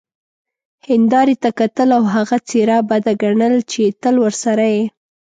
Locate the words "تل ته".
4.01-4.19